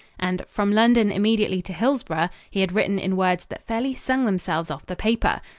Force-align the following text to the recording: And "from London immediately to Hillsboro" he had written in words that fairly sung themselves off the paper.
And 0.17 0.43
"from 0.47 0.71
London 0.73 1.11
immediately 1.11 1.61
to 1.61 1.73
Hillsboro" 1.73 2.29
he 2.49 2.61
had 2.61 2.71
written 2.71 2.97
in 2.97 3.15
words 3.15 3.45
that 3.49 3.67
fairly 3.67 3.93
sung 3.93 4.25
themselves 4.25 4.71
off 4.71 4.87
the 4.87 4.95
paper. 4.95 5.41